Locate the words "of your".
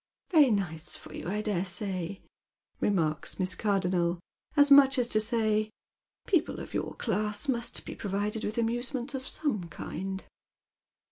6.59-6.95